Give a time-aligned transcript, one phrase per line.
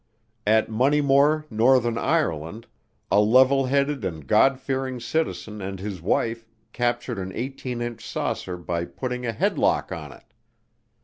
[0.47, 2.65] At Moneymore, Northern Ireland,
[3.11, 8.57] a "level headed and God fearing" citizen and his wife captured an 18 inch saucer
[8.57, 10.33] by putting a headlock on it.